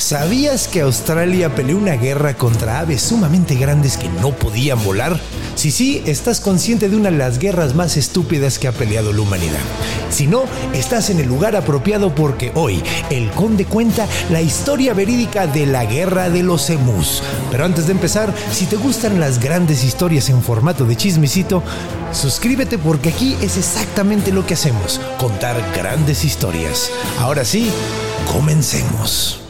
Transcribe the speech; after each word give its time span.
¿Sabías 0.00 0.66
que 0.66 0.80
Australia 0.80 1.54
peleó 1.54 1.76
una 1.76 1.92
guerra 1.92 2.32
contra 2.34 2.80
aves 2.80 3.02
sumamente 3.02 3.54
grandes 3.54 3.98
que 3.98 4.08
no 4.08 4.30
podían 4.32 4.82
volar? 4.82 5.20
Si 5.56 5.70
sí, 5.70 6.02
estás 6.06 6.40
consciente 6.40 6.88
de 6.88 6.96
una 6.96 7.10
de 7.10 7.18
las 7.18 7.38
guerras 7.38 7.74
más 7.74 7.98
estúpidas 7.98 8.58
que 8.58 8.66
ha 8.66 8.72
peleado 8.72 9.12
la 9.12 9.20
humanidad. 9.20 9.60
Si 10.08 10.26
no, 10.26 10.44
estás 10.72 11.10
en 11.10 11.20
el 11.20 11.28
lugar 11.28 11.54
apropiado 11.54 12.14
porque 12.14 12.50
hoy 12.54 12.82
el 13.10 13.30
conde 13.32 13.66
cuenta 13.66 14.08
la 14.30 14.40
historia 14.40 14.94
verídica 14.94 15.46
de 15.46 15.66
la 15.66 15.84
guerra 15.84 16.30
de 16.30 16.44
los 16.44 16.70
emus. 16.70 17.22
Pero 17.50 17.66
antes 17.66 17.84
de 17.84 17.92
empezar, 17.92 18.32
si 18.50 18.64
te 18.64 18.76
gustan 18.76 19.20
las 19.20 19.38
grandes 19.38 19.84
historias 19.84 20.30
en 20.30 20.42
formato 20.42 20.86
de 20.86 20.96
chismecito, 20.96 21.62
suscríbete 22.10 22.78
porque 22.78 23.10
aquí 23.10 23.36
es 23.42 23.58
exactamente 23.58 24.32
lo 24.32 24.46
que 24.46 24.54
hacemos, 24.54 24.98
contar 25.18 25.56
grandes 25.76 26.24
historias. 26.24 26.90
Ahora 27.18 27.44
sí, 27.44 27.70
comencemos. 28.32 29.49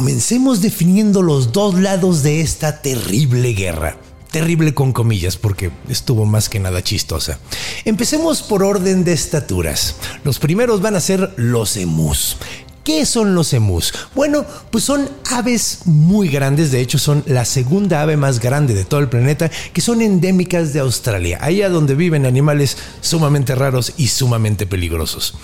Comencemos 0.00 0.62
definiendo 0.62 1.20
los 1.20 1.52
dos 1.52 1.74
lados 1.74 2.22
de 2.22 2.40
esta 2.40 2.80
terrible 2.80 3.52
guerra. 3.52 3.98
Terrible 4.30 4.72
con 4.72 4.94
comillas 4.94 5.36
porque 5.36 5.70
estuvo 5.90 6.24
más 6.24 6.48
que 6.48 6.58
nada 6.58 6.82
chistosa. 6.82 7.38
Empecemos 7.84 8.42
por 8.42 8.62
orden 8.62 9.04
de 9.04 9.12
estaturas. 9.12 9.96
Los 10.24 10.38
primeros 10.38 10.80
van 10.80 10.96
a 10.96 11.00
ser 11.00 11.34
los 11.36 11.76
emus. 11.76 12.38
¿Qué 12.84 13.04
son 13.04 13.34
los 13.34 13.52
emus? 13.52 13.92
Bueno, 14.14 14.46
pues 14.70 14.84
son 14.84 15.06
aves 15.30 15.80
muy 15.84 16.28
grandes, 16.28 16.72
de 16.72 16.80
hecho 16.80 16.98
son 16.98 17.22
la 17.26 17.44
segunda 17.44 18.00
ave 18.00 18.16
más 18.16 18.40
grande 18.40 18.72
de 18.72 18.84
todo 18.86 19.00
el 19.00 19.10
planeta, 19.10 19.50
que 19.74 19.82
son 19.82 20.00
endémicas 20.00 20.72
de 20.72 20.80
Australia, 20.80 21.38
allá 21.42 21.68
donde 21.68 21.94
viven 21.94 22.24
animales 22.24 22.78
sumamente 23.02 23.54
raros 23.54 23.92
y 23.98 24.08
sumamente 24.08 24.66
peligrosos. 24.66 25.34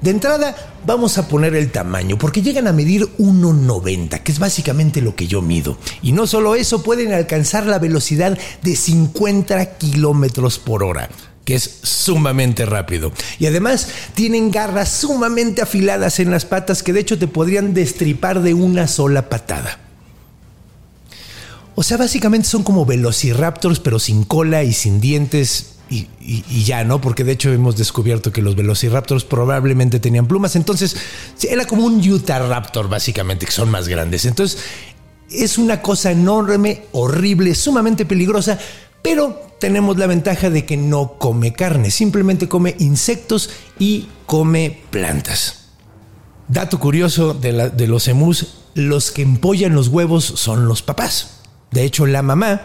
De 0.00 0.10
entrada, 0.10 0.56
vamos 0.86 1.18
a 1.18 1.28
poner 1.28 1.54
el 1.54 1.70
tamaño, 1.70 2.16
porque 2.16 2.40
llegan 2.40 2.66
a 2.66 2.72
medir 2.72 3.02
1,90, 3.18 4.22
que 4.22 4.32
es 4.32 4.38
básicamente 4.38 5.02
lo 5.02 5.14
que 5.14 5.26
yo 5.26 5.42
mido. 5.42 5.76
Y 6.00 6.12
no 6.12 6.26
solo 6.26 6.54
eso, 6.54 6.82
pueden 6.82 7.12
alcanzar 7.12 7.66
la 7.66 7.78
velocidad 7.78 8.38
de 8.62 8.74
50 8.74 9.76
kilómetros 9.76 10.58
por 10.58 10.82
hora 10.82 11.10
que 11.46 11.54
es 11.54 11.78
sumamente 11.82 12.66
rápido. 12.66 13.12
Y 13.38 13.46
además 13.46 13.88
tienen 14.14 14.50
garras 14.50 14.90
sumamente 14.90 15.62
afiladas 15.62 16.18
en 16.18 16.30
las 16.30 16.44
patas 16.44 16.82
que 16.82 16.92
de 16.92 17.00
hecho 17.00 17.18
te 17.18 17.28
podrían 17.28 17.72
destripar 17.72 18.42
de 18.42 18.52
una 18.52 18.88
sola 18.88 19.30
patada. 19.30 19.78
O 21.76 21.84
sea, 21.84 21.98
básicamente 21.98 22.48
son 22.48 22.64
como 22.64 22.84
velociraptors, 22.84 23.78
pero 23.78 24.00
sin 24.00 24.24
cola 24.24 24.64
y 24.64 24.72
sin 24.72 25.00
dientes. 25.00 25.74
Y, 25.88 26.64
ya, 26.64 26.82
¿no? 26.82 27.00
Porque 27.00 27.22
de 27.22 27.32
hecho 27.32 27.52
hemos 27.52 27.76
descubierto 27.76 28.32
que 28.32 28.42
los 28.42 28.56
velociraptors 28.56 29.22
probablemente 29.22 30.00
tenían 30.00 30.26
plumas. 30.26 30.56
Entonces, 30.56 30.96
era 31.48 31.64
como 31.64 31.84
un 31.84 32.00
Utah 32.00 32.40
Raptor, 32.40 32.88
básicamente, 32.88 33.46
que 33.46 33.52
son 33.52 33.70
más 33.70 33.86
grandes. 33.86 34.24
Entonces, 34.24 34.58
es 35.30 35.58
una 35.58 35.80
cosa 35.80 36.10
enorme, 36.10 36.86
horrible, 36.90 37.54
sumamente 37.54 38.04
peligrosa, 38.04 38.58
pero 39.06 39.40
tenemos 39.60 39.98
la 39.98 40.08
ventaja 40.08 40.50
de 40.50 40.64
que 40.64 40.76
no 40.76 41.12
come 41.16 41.52
carne, 41.52 41.92
simplemente 41.92 42.48
come 42.48 42.74
insectos 42.80 43.50
y 43.78 44.08
come 44.26 44.80
plantas. 44.90 45.68
Dato 46.48 46.80
curioso 46.80 47.32
de, 47.32 47.86
los 47.86 48.08
emus, 48.08 48.64
los 48.74 49.12
que 49.12 49.22
empollan 49.22 49.76
los 49.76 49.86
huevos 49.86 50.24
son 50.24 50.66
los 50.66 50.82
papás. 50.82 51.42
De 51.70 51.84
hecho, 51.84 52.04
la 52.04 52.22
mamá 52.22 52.62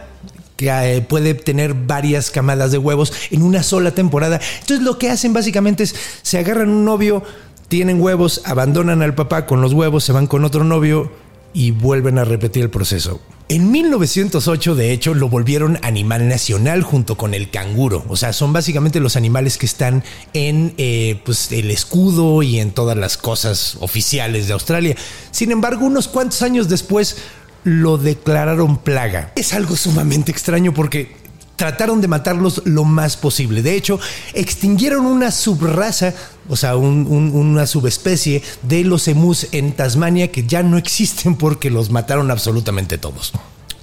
que 0.57 0.69
eh, 0.69 1.01
puede 1.03 1.35
tener 1.35 1.75
varias 1.75 2.31
camadas 2.31 2.71
de 2.71 2.79
huevos 2.79 3.13
en 3.29 3.43
una 3.43 3.61
sola 3.61 3.91
temporada. 3.91 4.41
Entonces 4.61 4.83
lo 4.83 4.97
que 4.97 5.11
hacen 5.11 5.33
básicamente 5.33 5.83
es 5.83 5.93
se 6.23 6.39
agarran 6.39 6.69
un 6.69 6.85
novio, 6.85 7.21
tienen 7.67 8.01
huevos, 8.01 8.41
abandonan 8.45 9.03
al 9.03 9.13
papá 9.13 9.45
con 9.45 9.61
los 9.61 9.73
huevos, 9.73 10.03
se 10.03 10.11
van 10.11 10.25
con 10.25 10.43
otro 10.43 10.63
novio 10.63 11.11
y 11.53 11.71
vuelven 11.71 12.17
a 12.17 12.25
repetir 12.25 12.63
el 12.63 12.69
proceso. 12.69 13.21
En 13.51 13.69
1908, 13.69 14.75
de 14.75 14.93
hecho, 14.93 15.13
lo 15.13 15.27
volvieron 15.27 15.77
animal 15.81 16.29
nacional 16.29 16.83
junto 16.83 17.17
con 17.17 17.33
el 17.33 17.49
canguro. 17.49 18.05
O 18.07 18.15
sea, 18.15 18.31
son 18.31 18.53
básicamente 18.53 19.01
los 19.01 19.17
animales 19.17 19.57
que 19.57 19.65
están 19.65 20.05
en 20.33 20.73
eh, 20.77 21.19
pues, 21.25 21.51
el 21.51 21.69
escudo 21.69 22.43
y 22.43 22.59
en 22.59 22.71
todas 22.71 22.95
las 22.95 23.17
cosas 23.17 23.75
oficiales 23.81 24.47
de 24.47 24.53
Australia. 24.53 24.95
Sin 25.31 25.51
embargo, 25.51 25.85
unos 25.85 26.07
cuantos 26.07 26.41
años 26.43 26.69
después 26.69 27.17
lo 27.65 27.97
declararon 27.97 28.77
plaga. 28.77 29.33
Es 29.35 29.53
algo 29.53 29.75
sumamente 29.75 30.31
extraño 30.31 30.73
porque 30.73 31.20
trataron 31.61 32.01
de 32.01 32.07
matarlos 32.07 32.63
lo 32.65 32.85
más 32.85 33.17
posible. 33.17 33.61
De 33.61 33.75
hecho, 33.75 33.99
extinguieron 34.33 35.05
una 35.05 35.29
subraza, 35.29 36.11
o 36.49 36.55
sea, 36.55 36.75
una 36.75 37.67
subespecie 37.67 38.41
de 38.63 38.83
los 38.83 39.07
emus 39.07 39.45
en 39.51 39.73
Tasmania 39.73 40.31
que 40.31 40.47
ya 40.47 40.63
no 40.63 40.79
existen 40.79 41.35
porque 41.35 41.69
los 41.69 41.91
mataron 41.91 42.31
absolutamente 42.31 42.97
todos. 42.97 43.33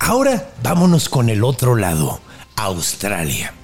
Ahora 0.01 0.51
vámonos 0.61 1.09
con 1.09 1.29
el 1.29 1.45
otro 1.45 1.77
lado, 1.77 2.21
Australia. 2.57 3.55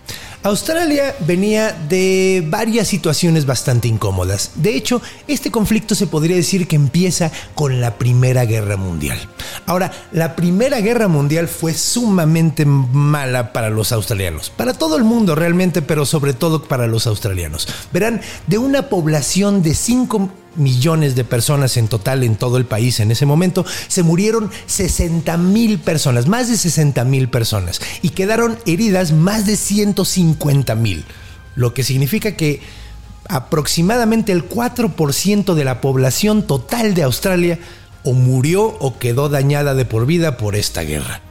Australia 0.45 1.17
venía 1.21 1.73
de 1.73 2.45
varias 2.47 2.87
situaciones 2.87 3.47
bastante 3.47 3.89
incómodas. 3.89 4.51
De 4.57 4.77
hecho, 4.77 5.01
este 5.27 5.51
conflicto 5.51 5.95
se 5.95 6.07
podría 6.07 6.37
decir 6.37 6.69
que 6.69 6.77
empieza 6.77 7.33
con 7.55 7.81
la 7.81 7.97
Primera 7.97 8.45
Guerra 8.45 8.77
Mundial. 8.77 9.19
Ahora, 9.65 9.91
la 10.13 10.37
Primera 10.37 10.83
Guerra 10.83 11.09
Mundial 11.09 11.49
fue 11.49 11.73
sumamente 11.73 12.67
mala 12.67 13.55
para 13.55 13.71
los 13.71 13.91
australianos, 13.91 14.51
para 14.51 14.75
todo 14.75 14.99
el 14.99 15.05
mundo 15.05 15.35
realmente, 15.35 15.81
pero 15.81 16.05
sobre 16.05 16.35
todo 16.35 16.65
para 16.65 16.87
los 16.87 17.07
australianos. 17.07 17.67
Verán, 17.91 18.21
de 18.47 18.59
una 18.59 18.91
población 18.91 19.63
de 19.63 19.75
5 19.75 20.29
millones 20.57 21.15
de 21.15 21.25
personas 21.25 21.77
en 21.77 21.89
total 21.89 22.23
en 22.23 22.37
todo 22.37 22.57
el 22.57 22.67
país 22.67 23.01
en 23.01 23.11
ese 23.11 23.27
momento, 23.27 23.65
se 23.89 24.03
murieron 24.03 24.51
60 24.67 25.37
mil 25.37 25.79
personas, 25.79 26.27
más 26.27 26.49
de 26.49 26.57
60 26.57 27.05
mil 27.05 27.29
personas, 27.29 27.81
y 28.03 28.11
quedaron 28.11 28.59
heridas 28.67 29.13
más 29.13 29.47
de 29.47 29.57
150 29.57 30.75
mil, 30.75 31.05
lo 31.55 31.75
que 31.75 31.83
significa 31.85 32.37
que 32.37 32.61
aproximadamente 33.29 34.33
el 34.33 34.49
4% 34.49 35.55
de 35.55 35.65
la 35.65 35.81
población 35.81 36.47
total 36.47 36.95
de 36.95 37.03
Australia 37.03 37.59
o 38.03 38.13
murió 38.13 38.65
o 38.65 38.99
quedó 38.99 39.29
dañada 39.29 39.75
de 39.75 39.85
por 39.85 40.07
vida 40.07 40.37
por 40.37 40.57
esta 40.57 40.83
guerra. 40.83 41.23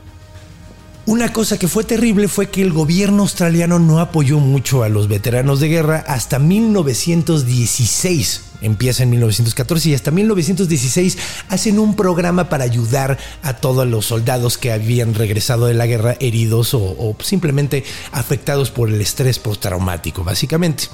Una 1.05 1.33
cosa 1.33 1.59
que 1.59 1.67
fue 1.67 1.83
terrible 1.83 2.29
fue 2.29 2.49
que 2.49 2.61
el 2.61 2.71
gobierno 2.71 3.23
australiano 3.23 3.77
no 3.77 3.99
apoyó 3.99 4.39
mucho 4.39 4.83
a 4.83 4.89
los 4.89 5.09
veteranos 5.09 5.59
de 5.59 5.67
guerra 5.67 6.01
hasta 6.07 6.39
1916 6.39 8.41
empieza 8.61 9.03
en 9.03 9.09
1914 9.09 9.89
y 9.89 9.93
hasta 9.93 10.11
1916 10.11 11.17
hacen 11.49 11.79
un 11.79 11.97
programa 11.97 12.47
para 12.47 12.63
ayudar 12.63 13.17
a 13.41 13.55
todos 13.55 13.85
los 13.85 14.05
soldados 14.05 14.57
que 14.57 14.71
habían 14.71 15.13
regresado 15.13 15.65
de 15.65 15.73
la 15.73 15.85
guerra 15.85 16.15
heridos 16.21 16.73
o, 16.73 17.17
simplemente 17.19 17.83
afectados 18.11 18.71
por 18.71 18.89
el 18.89 19.01
estrés 19.01 19.39
postraumático, 19.39 20.23
básicamente. 20.23 20.85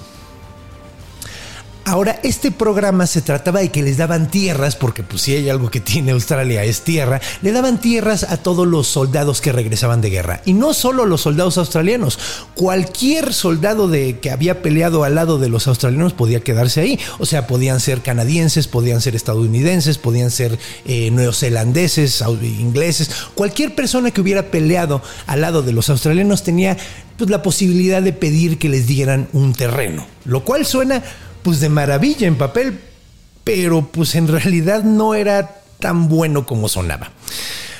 Ahora, 1.89 2.19
este 2.21 2.51
programa 2.51 3.07
se 3.07 3.23
trataba 3.23 3.61
de 3.61 3.69
que 3.69 3.81
les 3.81 3.97
daban 3.97 4.29
tierras, 4.29 4.75
porque 4.75 5.01
pues 5.01 5.23
si 5.23 5.33
hay 5.33 5.49
algo 5.49 5.71
que 5.71 5.79
tiene 5.79 6.11
Australia 6.11 6.63
es 6.63 6.81
tierra, 6.81 7.19
le 7.41 7.51
daban 7.51 7.81
tierras 7.81 8.21
a 8.29 8.37
todos 8.37 8.67
los 8.67 8.85
soldados 8.85 9.41
que 9.41 9.51
regresaban 9.51 9.99
de 9.99 10.11
guerra. 10.11 10.43
Y 10.45 10.53
no 10.53 10.75
solo 10.75 11.07
los 11.07 11.21
soldados 11.21 11.57
australianos, 11.57 12.19
cualquier 12.53 13.33
soldado 13.33 13.87
de, 13.87 14.19
que 14.19 14.29
había 14.29 14.61
peleado 14.61 15.03
al 15.03 15.15
lado 15.15 15.39
de 15.39 15.49
los 15.49 15.67
australianos 15.67 16.13
podía 16.13 16.41
quedarse 16.41 16.81
ahí. 16.81 16.99
O 17.17 17.25
sea, 17.25 17.47
podían 17.47 17.79
ser 17.79 18.01
canadienses, 18.03 18.67
podían 18.67 19.01
ser 19.01 19.15
estadounidenses, 19.15 19.97
podían 19.97 20.29
ser 20.29 20.59
eh, 20.85 21.09
neozelandeses, 21.09 22.23
ingleses. 22.43 23.09
Cualquier 23.33 23.73
persona 23.73 24.11
que 24.11 24.21
hubiera 24.21 24.51
peleado 24.51 25.01
al 25.25 25.41
lado 25.41 25.63
de 25.63 25.71
los 25.71 25.89
australianos 25.89 26.43
tenía 26.43 26.77
pues, 27.17 27.31
la 27.31 27.41
posibilidad 27.41 28.03
de 28.03 28.13
pedir 28.13 28.59
que 28.59 28.69
les 28.69 28.85
dieran 28.85 29.27
un 29.33 29.53
terreno. 29.53 30.05
Lo 30.25 30.45
cual 30.45 30.67
suena 30.67 31.01
pues 31.43 31.59
de 31.59 31.69
maravilla 31.69 32.27
en 32.27 32.37
papel, 32.37 32.79
pero 33.43 33.87
pues 33.91 34.15
en 34.15 34.27
realidad 34.27 34.83
no 34.83 35.15
era 35.15 35.61
tan 35.79 36.09
bueno 36.09 36.45
como 36.45 36.69
sonaba. 36.69 37.11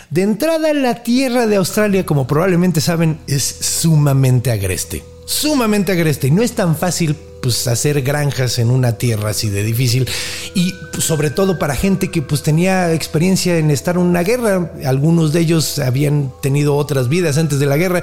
De 0.10 0.24
entrada, 0.24 0.74
la 0.74 1.04
tierra 1.04 1.46
de 1.46 1.58
Australia, 1.58 2.06
como 2.06 2.26
probablemente 2.26 2.82
saben, 2.82 3.20
es 3.28 3.44
sumamente 3.44 4.50
agreste. 4.50 5.04
Sumamente 5.26 5.92
agreste. 5.92 6.28
Y 6.28 6.32
no 6.32 6.42
es 6.42 6.54
tan 6.54 6.76
fácil 6.76 7.16
pues, 7.44 7.68
hacer 7.68 8.02
granjas 8.02 8.58
en 8.58 8.72
una 8.72 8.94
tierra 8.94 9.30
así 9.30 9.50
de 9.50 9.64
difícil. 9.64 10.10
Y 10.56 10.74
pues, 10.92 11.04
sobre 11.04 11.30
todo 11.30 11.60
para 11.60 11.76
gente 11.76 12.10
que 12.10 12.24
pues 12.24 12.42
tenía 12.42 12.92
experiencia 12.94 13.60
en 13.60 13.70
estar 13.70 13.98
en 13.98 14.02
una 14.02 14.24
guerra. 14.24 14.72
Algunos 14.84 15.32
de 15.32 15.42
ellos 15.42 15.78
habían 15.78 16.34
tenido 16.42 16.76
otras 16.76 17.08
vidas 17.08 17.38
antes 17.38 17.60
de 17.60 17.68
la 17.68 17.78
guerra 17.78 18.02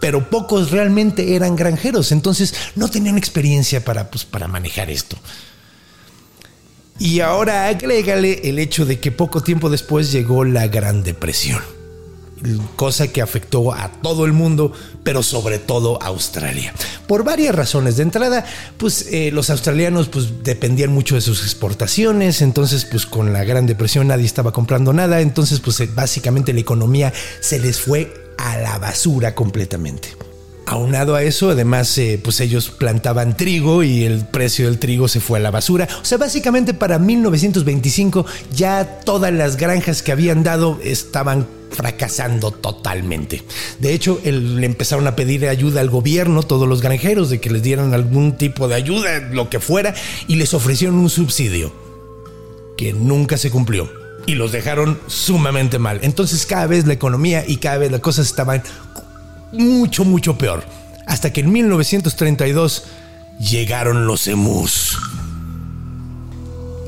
pero 0.00 0.28
pocos 0.30 0.70
realmente 0.70 1.34
eran 1.34 1.56
granjeros, 1.56 2.12
entonces 2.12 2.54
no 2.74 2.88
tenían 2.88 3.18
experiencia 3.18 3.84
para, 3.84 4.10
pues, 4.10 4.24
para 4.24 4.48
manejar 4.48 4.90
esto. 4.90 5.16
Y 6.98 7.20
ahora 7.20 7.68
agrégale 7.68 8.48
el 8.48 8.58
hecho 8.58 8.86
de 8.86 8.98
que 8.98 9.12
poco 9.12 9.42
tiempo 9.42 9.68
después 9.68 10.12
llegó 10.12 10.44
la 10.44 10.66
Gran 10.68 11.02
Depresión, 11.02 11.60
cosa 12.74 13.08
que 13.08 13.20
afectó 13.20 13.74
a 13.74 13.90
todo 14.00 14.24
el 14.24 14.32
mundo, 14.32 14.72
pero 15.02 15.22
sobre 15.22 15.58
todo 15.58 16.02
a 16.02 16.06
Australia. 16.06 16.72
Por 17.06 17.22
varias 17.22 17.54
razones. 17.54 17.98
De 17.98 18.02
entrada, 18.02 18.46
pues 18.78 19.08
eh, 19.10 19.30
los 19.30 19.50
australianos 19.50 20.08
pues, 20.08 20.42
dependían 20.42 20.90
mucho 20.90 21.16
de 21.16 21.20
sus 21.20 21.42
exportaciones, 21.42 22.40
entonces 22.40 22.86
pues 22.86 23.04
con 23.04 23.32
la 23.32 23.44
Gran 23.44 23.66
Depresión 23.66 24.06
nadie 24.06 24.24
estaba 24.24 24.52
comprando 24.52 24.94
nada, 24.94 25.20
entonces 25.20 25.60
pues 25.60 25.94
básicamente 25.94 26.54
la 26.54 26.60
economía 26.60 27.12
se 27.40 27.58
les 27.58 27.78
fue 27.78 28.25
a 28.38 28.56
la 28.58 28.78
basura 28.78 29.34
completamente. 29.34 30.08
Aunado 30.68 31.14
a 31.14 31.22
eso, 31.22 31.50
además, 31.50 31.96
eh, 31.96 32.18
pues 32.22 32.40
ellos 32.40 32.70
plantaban 32.70 33.36
trigo 33.36 33.84
y 33.84 34.02
el 34.02 34.26
precio 34.26 34.66
del 34.66 34.80
trigo 34.80 35.06
se 35.06 35.20
fue 35.20 35.38
a 35.38 35.42
la 35.42 35.52
basura. 35.52 35.86
O 36.02 36.04
sea, 36.04 36.18
básicamente 36.18 36.74
para 36.74 36.98
1925 36.98 38.26
ya 38.52 39.00
todas 39.04 39.32
las 39.32 39.56
granjas 39.56 40.02
que 40.02 40.10
habían 40.10 40.42
dado 40.42 40.80
estaban 40.82 41.46
fracasando 41.70 42.50
totalmente. 42.50 43.44
De 43.78 43.94
hecho, 43.94 44.20
le 44.24 44.66
empezaron 44.66 45.06
a 45.06 45.14
pedir 45.14 45.46
ayuda 45.46 45.80
al 45.80 45.90
gobierno, 45.90 46.42
todos 46.42 46.68
los 46.68 46.82
granjeros, 46.82 47.30
de 47.30 47.40
que 47.40 47.50
les 47.50 47.62
dieran 47.62 47.94
algún 47.94 48.36
tipo 48.36 48.66
de 48.66 48.74
ayuda, 48.74 49.20
lo 49.30 49.48
que 49.48 49.60
fuera, 49.60 49.94
y 50.26 50.34
les 50.34 50.52
ofrecieron 50.52 50.96
un 50.96 51.10
subsidio 51.10 51.72
que 52.76 52.92
nunca 52.92 53.38
se 53.38 53.50
cumplió 53.50 53.88
y 54.26 54.34
los 54.34 54.52
dejaron 54.52 55.00
sumamente 55.06 55.78
mal. 55.78 56.00
Entonces 56.02 56.44
cada 56.44 56.66
vez 56.66 56.86
la 56.86 56.92
economía 56.92 57.44
y 57.46 57.56
cada 57.56 57.78
vez 57.78 57.90
las 57.90 58.00
cosas 58.00 58.26
estaban 58.26 58.62
mucho, 59.52 60.04
mucho 60.04 60.36
peor. 60.36 60.64
Hasta 61.06 61.32
que 61.32 61.40
en 61.40 61.52
1932 61.52 62.84
llegaron 63.38 64.06
los 64.06 64.26
emus. 64.26 64.98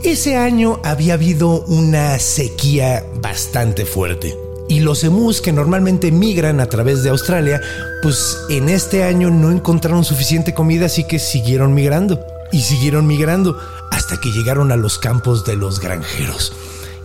Ese 0.03 0.37
año 0.37 0.81
había 0.85 1.15
habido 1.15 1.65
una 1.67 2.19
sequía 2.19 3.05
bastante 3.21 3.85
fuerte. 3.85 4.37
Y 4.69 4.81
los 4.81 5.03
emus 5.03 5.41
que 5.41 5.53
normalmente 5.53 6.13
migran 6.13 6.61
a 6.61 6.67
través 6.67 7.03
de 7.03 7.11
Australia, 7.11 7.61
pues 8.03 8.37
en 8.51 8.69
este 8.69 9.03
año 9.03 9.31
no 9.31 9.51
encontraron 9.51 10.05
suficiente 10.05 10.53
comida, 10.53 10.87
así 10.87 11.05
que 11.05 11.19
siguieron 11.19 11.75
migrando. 11.75 12.21
Y 12.53 12.63
siguieron 12.63 13.07
migrando 13.07 13.59
hasta 13.91 14.19
que 14.21 14.31
llegaron 14.31 14.73
a 14.73 14.77
los 14.77 14.99
campos 14.99 15.45
de 15.45 15.57
los 15.57 15.81
granjeros. 15.81 16.53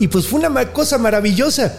Y 0.04 0.10
pues 0.10 0.28
fue 0.28 0.42
una 0.42 0.74
cosa 0.74 0.98
maravillosa 0.98 1.74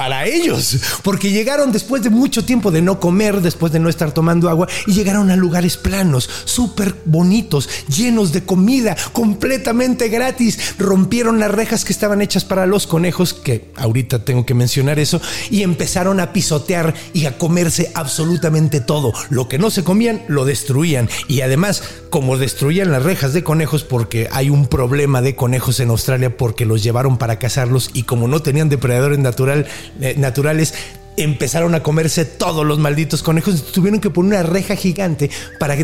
para 0.00 0.24
ellos, 0.24 0.78
porque 1.02 1.30
llegaron 1.30 1.72
después 1.72 2.02
de 2.02 2.08
mucho 2.08 2.42
tiempo 2.42 2.70
de 2.70 2.80
no 2.80 2.98
comer, 2.98 3.42
después 3.42 3.70
de 3.70 3.80
no 3.80 3.90
estar 3.90 4.12
tomando 4.12 4.48
agua, 4.48 4.66
y 4.86 4.94
llegaron 4.94 5.30
a 5.30 5.36
lugares 5.36 5.76
planos, 5.76 6.26
súper 6.46 6.94
bonitos, 7.04 7.68
llenos 7.86 8.32
de 8.32 8.42
comida, 8.42 8.96
completamente 9.12 10.08
gratis. 10.08 10.78
Rompieron 10.78 11.38
las 11.38 11.50
rejas 11.50 11.84
que 11.84 11.92
estaban 11.92 12.22
hechas 12.22 12.46
para 12.46 12.64
los 12.64 12.86
conejos, 12.86 13.34
que 13.34 13.72
ahorita 13.76 14.24
tengo 14.24 14.46
que 14.46 14.54
mencionar 14.54 14.98
eso, 14.98 15.20
y 15.50 15.64
empezaron 15.64 16.18
a 16.18 16.32
pisotear 16.32 16.94
y 17.12 17.26
a 17.26 17.36
comerse 17.36 17.92
absolutamente 17.92 18.80
todo. 18.80 19.12
Lo 19.28 19.48
que 19.48 19.58
no 19.58 19.68
se 19.68 19.84
comían, 19.84 20.22
lo 20.28 20.46
destruían. 20.46 21.10
Y 21.28 21.42
además, 21.42 21.82
como 22.08 22.38
destruían 22.38 22.90
las 22.90 23.02
rejas 23.02 23.34
de 23.34 23.44
conejos, 23.44 23.84
porque 23.84 24.30
hay 24.32 24.48
un 24.48 24.66
problema 24.66 25.20
de 25.20 25.36
conejos 25.36 25.78
en 25.78 25.90
Australia, 25.90 26.38
porque 26.38 26.64
los 26.64 26.82
llevaron 26.82 27.18
para 27.18 27.38
cazarlos, 27.38 27.90
y 27.92 28.04
como 28.04 28.28
no 28.28 28.40
tenían 28.40 28.70
depredadores 28.70 29.18
natural, 29.18 29.66
eh, 30.00 30.14
naturales 30.16 30.74
empezaron 31.16 31.74
a 31.74 31.82
comerse 31.82 32.24
todos 32.24 32.64
los 32.64 32.78
malditos 32.78 33.22
conejos. 33.22 33.72
Tuvieron 33.72 34.00
que 34.00 34.10
poner 34.10 34.40
una 34.40 34.42
reja 34.42 34.76
gigante 34.76 35.30
para 35.58 35.76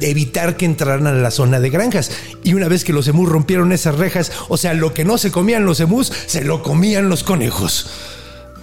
evitar 0.00 0.56
que 0.56 0.66
entraran 0.66 1.06
a 1.06 1.12
la 1.12 1.30
zona 1.30 1.60
de 1.60 1.70
granjas. 1.70 2.10
Y 2.42 2.54
una 2.54 2.68
vez 2.68 2.84
que 2.84 2.92
los 2.92 3.08
emus 3.08 3.28
rompieron 3.28 3.72
esas 3.72 3.96
rejas, 3.96 4.32
o 4.48 4.56
sea, 4.56 4.74
lo 4.74 4.94
que 4.94 5.04
no 5.04 5.18
se 5.18 5.30
comían 5.30 5.66
los 5.66 5.80
emus, 5.80 6.12
se 6.26 6.44
lo 6.44 6.62
comían 6.62 7.08
los 7.08 7.24
conejos. 7.24 7.88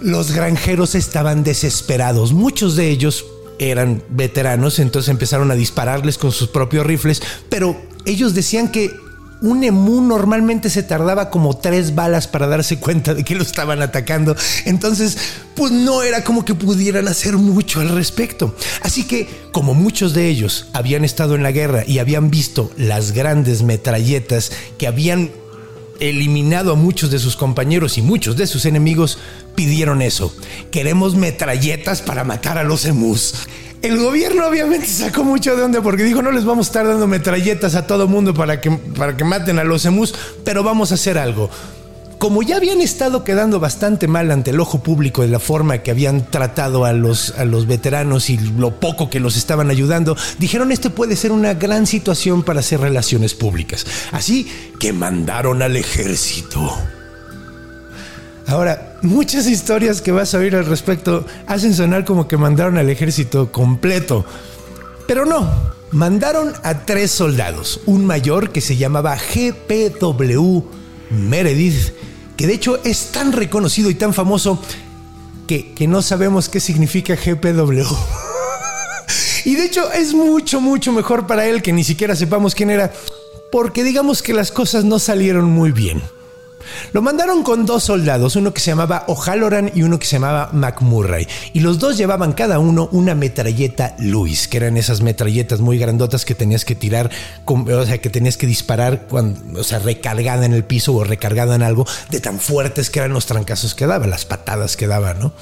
Los 0.00 0.32
granjeros 0.32 0.94
estaban 0.94 1.44
desesperados. 1.44 2.32
Muchos 2.32 2.76
de 2.76 2.88
ellos 2.88 3.24
eran 3.58 4.02
veteranos, 4.08 4.78
entonces 4.78 5.08
empezaron 5.08 5.50
a 5.50 5.54
dispararles 5.54 6.18
con 6.18 6.32
sus 6.32 6.48
propios 6.48 6.84
rifles, 6.84 7.22
pero 7.48 7.80
ellos 8.04 8.34
decían 8.34 8.72
que 8.72 8.90
un 9.42 9.64
emú 9.64 10.00
normalmente 10.00 10.70
se 10.70 10.82
tardaba 10.82 11.28
como 11.28 11.56
tres 11.56 11.94
balas 11.94 12.28
para 12.28 12.46
darse 12.46 12.78
cuenta 12.78 13.12
de 13.12 13.24
que 13.24 13.34
lo 13.34 13.42
estaban 13.42 13.82
atacando. 13.82 14.36
Entonces, 14.64 15.18
pues 15.54 15.72
no 15.72 16.02
era 16.02 16.24
como 16.24 16.44
que 16.44 16.54
pudieran 16.54 17.08
hacer 17.08 17.36
mucho 17.36 17.80
al 17.80 17.90
respecto. 17.90 18.54
Así 18.82 19.04
que, 19.04 19.28
como 19.52 19.74
muchos 19.74 20.14
de 20.14 20.28
ellos 20.28 20.68
habían 20.72 21.04
estado 21.04 21.34
en 21.34 21.42
la 21.42 21.50
guerra 21.50 21.82
y 21.86 21.98
habían 21.98 22.30
visto 22.30 22.70
las 22.76 23.12
grandes 23.12 23.62
metralletas 23.62 24.52
que 24.78 24.86
habían 24.86 25.30
eliminado 25.98 26.72
a 26.72 26.76
muchos 26.76 27.10
de 27.10 27.18
sus 27.18 27.36
compañeros 27.36 27.98
y 27.98 28.02
muchos 28.02 28.36
de 28.36 28.46
sus 28.46 28.64
enemigos, 28.64 29.18
pidieron 29.54 30.02
eso. 30.02 30.34
Queremos 30.70 31.16
metralletas 31.16 32.00
para 32.00 32.24
matar 32.24 32.58
a 32.58 32.64
los 32.64 32.84
emus. 32.84 33.34
El 33.82 33.98
gobierno 33.98 34.46
obviamente 34.46 34.86
sacó 34.86 35.24
mucho 35.24 35.56
de 35.56 35.62
onda 35.64 35.82
porque 35.82 36.04
dijo 36.04 36.22
no 36.22 36.30
les 36.30 36.44
vamos 36.44 36.66
a 36.66 36.68
estar 36.68 36.86
dando 36.86 37.08
metralletas 37.08 37.74
a 37.74 37.84
todo 37.84 38.06
mundo 38.06 38.32
para 38.32 38.60
que, 38.60 38.70
para 38.70 39.16
que 39.16 39.24
maten 39.24 39.58
a 39.58 39.64
los 39.64 39.84
emus, 39.84 40.14
pero 40.44 40.62
vamos 40.62 40.92
a 40.92 40.94
hacer 40.94 41.18
algo. 41.18 41.50
Como 42.18 42.44
ya 42.44 42.58
habían 42.58 42.80
estado 42.80 43.24
quedando 43.24 43.58
bastante 43.58 44.06
mal 44.06 44.30
ante 44.30 44.50
el 44.50 44.60
ojo 44.60 44.84
público 44.84 45.22
de 45.22 45.28
la 45.28 45.40
forma 45.40 45.78
que 45.78 45.90
habían 45.90 46.30
tratado 46.30 46.84
a 46.84 46.92
los, 46.92 47.34
a 47.36 47.44
los 47.44 47.66
veteranos 47.66 48.30
y 48.30 48.38
lo 48.38 48.78
poco 48.78 49.10
que 49.10 49.18
los 49.18 49.36
estaban 49.36 49.68
ayudando, 49.70 50.16
dijeron 50.38 50.70
esto 50.70 50.90
puede 50.90 51.16
ser 51.16 51.32
una 51.32 51.54
gran 51.54 51.88
situación 51.88 52.44
para 52.44 52.60
hacer 52.60 52.78
relaciones 52.78 53.34
públicas. 53.34 53.84
Así 54.12 54.46
que 54.78 54.92
mandaron 54.92 55.60
al 55.60 55.76
ejército. 55.76 56.72
Ahora, 58.52 58.98
muchas 59.00 59.46
historias 59.46 60.02
que 60.02 60.12
vas 60.12 60.34
a 60.34 60.38
oír 60.38 60.54
al 60.54 60.66
respecto 60.66 61.24
hacen 61.46 61.72
sonar 61.72 62.04
como 62.04 62.28
que 62.28 62.36
mandaron 62.36 62.76
al 62.76 62.90
ejército 62.90 63.50
completo. 63.50 64.26
Pero 65.08 65.24
no, 65.24 65.50
mandaron 65.90 66.52
a 66.62 66.84
tres 66.84 67.12
soldados. 67.12 67.80
Un 67.86 68.04
mayor 68.04 68.50
que 68.50 68.60
se 68.60 68.76
llamaba 68.76 69.16
GPW 69.16 70.64
Meredith, 71.08 71.94
que 72.36 72.46
de 72.46 72.52
hecho 72.52 72.78
es 72.84 73.06
tan 73.06 73.32
reconocido 73.32 73.88
y 73.88 73.94
tan 73.94 74.12
famoso 74.12 74.60
que, 75.46 75.72
que 75.72 75.88
no 75.88 76.02
sabemos 76.02 76.50
qué 76.50 76.60
significa 76.60 77.14
GPW. 77.14 77.86
y 79.46 79.54
de 79.54 79.64
hecho 79.64 79.90
es 79.92 80.12
mucho, 80.12 80.60
mucho 80.60 80.92
mejor 80.92 81.26
para 81.26 81.46
él 81.46 81.62
que 81.62 81.72
ni 81.72 81.84
siquiera 81.84 82.14
sepamos 82.14 82.54
quién 82.54 82.68
era, 82.68 82.92
porque 83.50 83.82
digamos 83.82 84.22
que 84.22 84.34
las 84.34 84.52
cosas 84.52 84.84
no 84.84 84.98
salieron 84.98 85.46
muy 85.46 85.72
bien. 85.72 86.02
Lo 86.92 87.02
mandaron 87.02 87.42
con 87.42 87.66
dos 87.66 87.84
soldados, 87.84 88.36
uno 88.36 88.52
que 88.52 88.60
se 88.60 88.70
llamaba 88.70 89.04
O'Halloran 89.08 89.70
y 89.74 89.82
uno 89.82 89.98
que 89.98 90.06
se 90.06 90.16
llamaba 90.16 90.50
McMurray. 90.52 91.26
Y 91.52 91.60
los 91.60 91.78
dos 91.78 91.96
llevaban 91.96 92.32
cada 92.32 92.58
uno 92.58 92.88
una 92.92 93.14
metralleta 93.14 93.94
Lewis, 93.98 94.48
que 94.48 94.58
eran 94.58 94.76
esas 94.76 95.00
metralletas 95.00 95.60
muy 95.60 95.78
grandotas 95.78 96.24
que 96.24 96.34
tenías 96.34 96.64
que 96.64 96.74
tirar, 96.74 97.10
o 97.46 97.86
sea, 97.86 97.98
que 97.98 98.10
tenías 98.10 98.36
que 98.36 98.46
disparar, 98.46 99.06
cuando, 99.08 99.60
o 99.60 99.64
sea, 99.64 99.78
recargada 99.78 100.46
en 100.46 100.52
el 100.52 100.64
piso 100.64 100.94
o 100.94 101.04
recargada 101.04 101.54
en 101.54 101.62
algo, 101.62 101.86
de 102.10 102.20
tan 102.20 102.38
fuertes 102.38 102.90
que 102.90 103.00
eran 103.00 103.12
los 103.12 103.26
trancazos 103.26 103.74
que 103.74 103.86
daba, 103.86 104.06
las 104.06 104.24
patadas 104.24 104.76
que 104.76 104.86
daba, 104.86 105.14
¿no? 105.14 105.32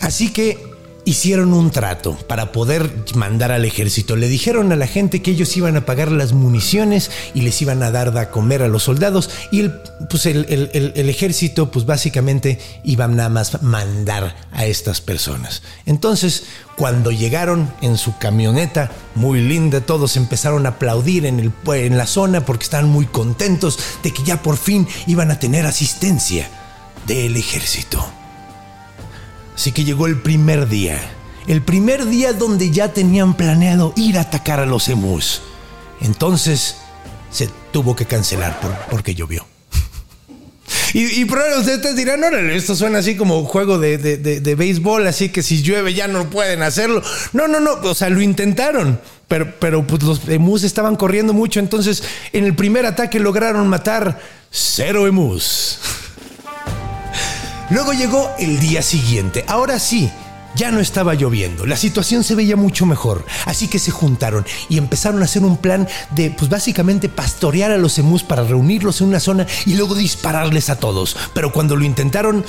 Así 0.00 0.32
que 0.32 0.72
hicieron 1.04 1.52
un 1.52 1.70
trato 1.70 2.16
para 2.28 2.52
poder 2.52 3.04
mandar 3.14 3.52
al 3.52 3.64
ejército. 3.64 4.16
Le 4.16 4.28
dijeron 4.28 4.70
a 4.72 4.76
la 4.76 4.86
gente 4.86 5.22
que 5.22 5.32
ellos 5.32 5.56
iban 5.56 5.76
a 5.76 5.84
pagar 5.84 6.12
las 6.12 6.32
municiones 6.32 7.10
y 7.34 7.42
les 7.42 7.60
iban 7.62 7.82
a 7.82 7.90
dar 7.90 8.12
de 8.12 8.28
comer 8.30 8.62
a 8.62 8.68
los 8.68 8.84
soldados 8.84 9.30
y 9.50 9.60
el, 9.60 9.72
pues 10.08 10.26
el, 10.26 10.46
el, 10.48 11.08
ejército 11.08 11.70
pues 11.70 11.86
básicamente 11.86 12.58
iba 12.84 13.08
nada 13.08 13.28
más 13.28 13.62
mandar 13.62 14.36
a 14.52 14.64
estas 14.66 15.00
personas. 15.00 15.62
Entonces 15.86 16.44
cuando 16.76 17.10
llegaron 17.10 17.72
en 17.80 17.98
su 17.98 18.16
camioneta, 18.18 18.90
muy 19.14 19.40
linda, 19.40 19.80
todos 19.80 20.16
empezaron 20.16 20.66
a 20.66 20.70
aplaudir 20.70 21.26
en, 21.26 21.40
el, 21.40 21.52
en 21.74 21.98
la 21.98 22.06
zona 22.06 22.44
porque 22.44 22.64
estaban 22.64 22.88
muy 22.88 23.06
contentos 23.06 23.78
de 24.02 24.12
que 24.12 24.22
ya 24.22 24.42
por 24.42 24.56
fin 24.56 24.86
iban 25.06 25.30
a 25.30 25.38
tener 25.38 25.66
asistencia 25.66 26.48
del 27.06 27.36
ejército. 27.36 28.21
Así 29.54 29.72
que 29.72 29.84
llegó 29.84 30.06
el 30.06 30.20
primer 30.20 30.68
día. 30.68 31.00
El 31.46 31.62
primer 31.62 32.06
día 32.06 32.32
donde 32.32 32.70
ya 32.70 32.92
tenían 32.92 33.34
planeado 33.34 33.92
ir 33.96 34.18
a 34.18 34.22
atacar 34.22 34.60
a 34.60 34.66
los 34.66 34.88
emus. 34.88 35.42
Entonces 36.00 36.76
se 37.30 37.48
tuvo 37.72 37.96
que 37.96 38.06
cancelar 38.06 38.60
porque 38.90 39.14
llovió. 39.14 39.46
Y, 40.94 41.20
y 41.20 41.24
ustedes 41.24 41.96
dirán, 41.96 42.22
órale, 42.22 42.54
esto 42.54 42.74
suena 42.74 42.98
así 42.98 43.16
como 43.16 43.38
un 43.38 43.46
juego 43.46 43.78
de, 43.78 43.96
de, 43.96 44.54
béisbol, 44.54 45.06
así 45.06 45.30
que 45.30 45.42
si 45.42 45.62
llueve 45.62 45.94
ya 45.94 46.06
no 46.06 46.28
pueden 46.28 46.62
hacerlo. 46.62 47.02
No, 47.32 47.48
no, 47.48 47.60
no, 47.60 47.72
o 47.82 47.94
sea, 47.94 48.10
lo 48.10 48.20
intentaron, 48.20 49.00
pero, 49.26 49.54
pero 49.58 49.86
pues 49.86 50.02
los 50.02 50.28
emus 50.28 50.64
estaban 50.64 50.96
corriendo 50.96 51.32
mucho, 51.32 51.60
entonces 51.60 52.02
en 52.34 52.44
el 52.44 52.54
primer 52.54 52.84
ataque 52.84 53.20
lograron 53.20 53.68
matar 53.68 54.20
cero 54.50 55.06
emus. 55.06 55.78
Luego 57.72 57.94
llegó 57.94 58.30
el 58.38 58.60
día 58.60 58.82
siguiente. 58.82 59.46
Ahora 59.48 59.78
sí, 59.78 60.10
ya 60.54 60.70
no 60.70 60.78
estaba 60.78 61.14
lloviendo, 61.14 61.64
la 61.64 61.78
situación 61.78 62.22
se 62.22 62.34
veía 62.34 62.54
mucho 62.54 62.84
mejor, 62.84 63.24
así 63.46 63.66
que 63.66 63.78
se 63.78 63.90
juntaron 63.90 64.44
y 64.68 64.76
empezaron 64.76 65.22
a 65.22 65.24
hacer 65.24 65.42
un 65.42 65.56
plan 65.56 65.88
de, 66.10 66.28
pues 66.30 66.50
básicamente 66.50 67.08
pastorear 67.08 67.70
a 67.70 67.78
los 67.78 67.98
emus 67.98 68.24
para 68.24 68.44
reunirlos 68.44 69.00
en 69.00 69.06
una 69.06 69.20
zona 69.20 69.46
y 69.64 69.72
luego 69.72 69.94
dispararles 69.94 70.68
a 70.68 70.78
todos. 70.78 71.16
Pero 71.32 71.50
cuando 71.50 71.74
lo 71.74 71.86
intentaron, 71.86 72.44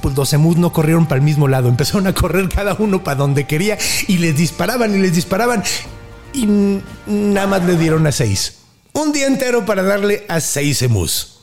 pues 0.00 0.16
los 0.16 0.32
emus 0.32 0.56
no 0.56 0.72
corrieron 0.72 1.04
para 1.04 1.18
el 1.18 1.22
mismo 1.22 1.48
lado, 1.48 1.68
empezaron 1.68 2.06
a 2.06 2.14
correr 2.14 2.48
cada 2.48 2.72
uno 2.78 3.04
para 3.04 3.16
donde 3.16 3.46
quería 3.46 3.76
y 4.08 4.16
les 4.16 4.34
disparaban 4.38 4.94
y 4.94 5.00
les 5.00 5.14
disparaban 5.14 5.62
y 6.32 6.46
nada 7.06 7.46
más 7.46 7.62
le 7.66 7.76
dieron 7.76 8.06
a 8.06 8.12
seis. 8.12 8.54
Un 8.94 9.12
día 9.12 9.26
entero 9.26 9.66
para 9.66 9.82
darle 9.82 10.24
a 10.30 10.40
seis 10.40 10.80
emus. 10.80 11.40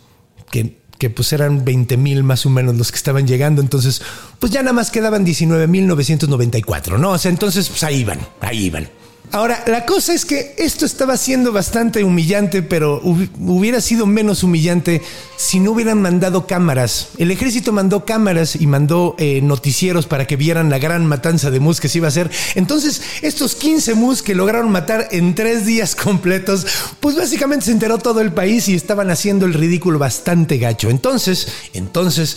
Que 0.49 0.78
que 0.99 1.09
pues 1.09 1.33
eran 1.33 1.65
20 1.65 1.97
mil 1.97 2.23
más 2.23 2.45
o 2.45 2.49
menos 2.49 2.75
los 2.75 2.91
que 2.91 2.97
estaban 2.97 3.25
llegando, 3.25 3.61
entonces 3.61 4.01
pues 4.37 4.51
ya 4.51 4.61
nada 4.61 4.73
más 4.73 4.91
quedaban 4.91 5.25
19 5.25 5.65
mil 5.67 5.87
994, 5.87 6.97
¿no? 6.99 7.11
O 7.11 7.17
sea, 7.17 7.31
entonces 7.31 7.69
pues 7.69 7.83
ahí 7.83 8.01
iban, 8.01 8.19
ahí 8.41 8.65
iban. 8.65 8.89
Ahora, 9.31 9.63
la 9.67 9.85
cosa 9.85 10.13
es 10.13 10.25
que 10.25 10.55
esto 10.57 10.87
estaba 10.87 11.15
siendo 11.15 11.51
bastante 11.51 12.03
humillante, 12.03 12.63
pero 12.63 12.99
hubiera 13.03 13.79
sido 13.79 14.07
menos 14.07 14.41
humillante 14.41 15.03
si 15.37 15.59
no 15.59 15.71
hubieran 15.71 16.01
mandado 16.01 16.47
cámaras. 16.47 17.09
El 17.19 17.29
ejército 17.29 17.71
mandó 17.71 18.05
cámaras 18.05 18.55
y 18.55 18.65
mandó 18.65 19.15
eh, 19.19 19.41
noticieros 19.43 20.07
para 20.07 20.25
que 20.25 20.35
vieran 20.35 20.71
la 20.71 20.79
gran 20.79 21.05
matanza 21.05 21.51
de 21.51 21.59
mus 21.59 21.79
que 21.79 21.89
se 21.89 21.99
iba 21.99 22.07
a 22.07 22.09
hacer. 22.09 22.31
Entonces, 22.55 23.03
estos 23.21 23.53
15 23.53 23.93
mus 23.93 24.23
que 24.23 24.33
lograron 24.33 24.71
matar 24.71 25.07
en 25.11 25.35
tres 25.35 25.63
días 25.63 25.95
completos, 25.95 26.65
pues 26.99 27.15
básicamente 27.15 27.65
se 27.65 27.71
enteró 27.71 27.99
todo 27.99 28.21
el 28.21 28.33
país 28.33 28.67
y 28.67 28.73
estaban 28.73 29.11
haciendo 29.11 29.45
el 29.45 29.53
ridículo 29.53 29.99
bastante 29.99 30.57
gacho. 30.57 30.89
Entonces, 30.89 31.47
entonces 31.73 32.35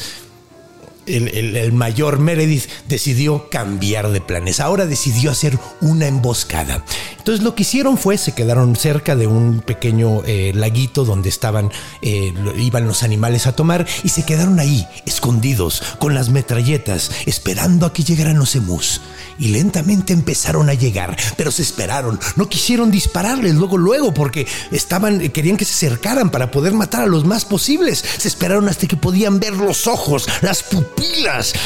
el, 1.12 1.72
mayor 1.72 2.18
Meredith 2.18 2.68
decidió 2.88 3.48
cambiar 3.50 4.10
de 4.10 4.20
planes. 4.20 4.60
Ahora 4.60 4.86
decidió 4.86 5.30
hacer 5.30 5.58
una 5.80 6.06
emboscada. 6.06 6.84
Entonces 7.18 7.44
lo 7.44 7.54
que 7.54 7.62
hicieron 7.62 7.98
fue, 7.98 8.18
se 8.18 8.32
quedaron 8.32 8.74
cerca 8.76 9.14
de 9.14 9.26
un 9.26 9.60
pequeño 9.60 10.22
eh, 10.24 10.52
laguito 10.54 11.04
donde 11.04 11.28
estaban, 11.28 11.70
eh, 12.00 12.34
iban 12.56 12.86
los 12.86 13.02
animales 13.02 13.46
a 13.46 13.54
tomar 13.54 13.86
y 14.02 14.08
se 14.08 14.24
quedaron 14.24 14.58
ahí, 14.58 14.86
escondidos, 15.06 15.82
con 15.98 16.14
las 16.14 16.30
metralletas, 16.30 17.10
esperando 17.26 17.86
a 17.86 17.92
que 17.92 18.02
llegaran 18.02 18.38
los 18.38 18.56
emus 18.56 19.00
y 19.38 19.48
lentamente 19.48 20.12
empezaron 20.12 20.68
a 20.68 20.74
llegar, 20.74 21.16
pero 21.36 21.50
se 21.50 21.62
esperaron, 21.62 22.18
no 22.36 22.48
quisieron 22.48 22.90
dispararles 22.90 23.54
luego 23.54 23.78
luego 23.78 24.12
porque 24.12 24.46
estaban 24.70 25.30
querían 25.30 25.56
que 25.56 25.64
se 25.64 25.74
acercaran 25.74 26.30
para 26.30 26.50
poder 26.50 26.72
matar 26.72 27.02
a 27.02 27.06
los 27.06 27.24
más 27.24 27.44
posibles. 27.44 28.04
Se 28.18 28.28
esperaron 28.28 28.68
hasta 28.68 28.86
que 28.86 28.96
podían 28.96 29.40
ver 29.40 29.54
los 29.54 29.86
ojos, 29.86 30.26
las 30.42 30.62
pupilas 30.62 31.01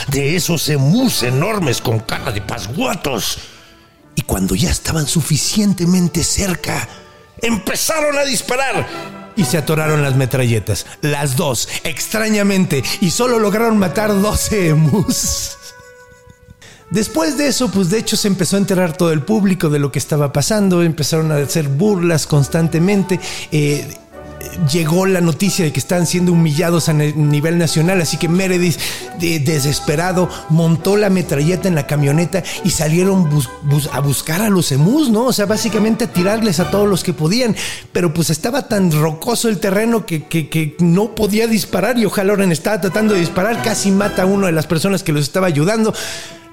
de 0.09 0.37
esos 0.37 0.69
emus 0.69 1.23
enormes 1.23 1.81
con 1.81 2.01
cara 2.01 2.33
de 2.33 2.41
pasguatos. 2.41 3.39
Y 4.15 4.23
cuando 4.23 4.55
ya 4.55 4.71
estaban 4.71 5.07
suficientemente 5.07 6.25
cerca, 6.25 6.89
empezaron 7.43 8.17
a 8.17 8.25
disparar 8.25 8.87
y 9.37 9.45
se 9.45 9.59
atoraron 9.59 10.03
las 10.03 10.17
metralletas, 10.17 10.87
las 11.03 11.37
dos, 11.37 11.69
extrañamente, 11.85 12.83
y 13.03 13.11
solo 13.11 13.39
lograron 13.39 13.79
matar 13.79 14.19
12 14.19 14.69
emus. 14.69 15.57
Después 16.91 17.37
de 17.37 17.49
eso, 17.49 17.71
pues 17.71 17.91
de 17.91 17.99
hecho 17.99 18.17
se 18.17 18.29
empezó 18.29 18.57
a 18.57 18.61
enterar 18.61 18.97
todo 18.97 19.13
el 19.13 19.21
público 19.21 19.69
de 19.69 19.81
lo 19.81 19.93
que 19.93 19.99
estaba 19.99 20.33
pasando, 20.33 20.83
empezaron 20.83 21.33
a 21.33 21.37
hacer 21.37 21.69
burlas 21.69 22.27
constantemente. 22.27 23.21
Eh, 23.51 23.99
llegó 24.71 25.07
la 25.07 25.21
noticia 25.21 25.65
de 25.65 25.73
que 25.73 25.81
estaban 25.81 26.07
siendo 26.07 26.33
humillados 26.33 26.89
a 26.89 26.93
nivel 26.93 27.59
nacional, 27.59 28.01
así 28.01 28.17
que 28.17 28.29
Meredith, 28.29 28.79
desesperado, 29.19 30.29
montó 30.51 30.97
la 30.97 31.11
metralleta 31.11 31.69
en 31.69 31.75
la 31.75 31.87
camioneta 31.87 32.43
y 32.65 32.71
salieron 32.71 33.29
a 33.93 34.01
buscar 34.01 34.43
a 34.43 34.49
los 34.49 34.73
emus, 34.73 35.11
¿no? 35.11 35.27
O 35.27 35.33
sea, 35.33 35.47
básicamente 35.47 36.05
a 36.05 36.13
tirarles 36.13 36.61
a 36.61 36.71
todos 36.71 36.89
los 36.89 37.03
que 37.03 37.13
podían, 37.13 37.57
pero 37.93 38.13
pues 38.13 38.31
estaba 38.31 38.69
tan 38.69 38.93
rocoso 38.93 39.49
el 39.49 39.59
terreno 39.59 40.07
que, 40.07 40.77
no 40.79 41.15
podía 41.15 41.47
disparar 41.47 41.99
y 41.99 42.05
O'Halloran 42.05 42.53
estaba 42.53 42.81
tratando 42.81 43.15
de 43.15 43.21
disparar, 43.21 43.63
casi 43.63 43.91
mata 43.91 44.23
a 44.23 44.27
una 44.27 44.47
de 44.47 44.53
las 44.53 44.67
personas 44.67 45.03
que 45.03 45.13
los 45.13 45.23
estaba 45.23 45.47
ayudando 45.47 45.95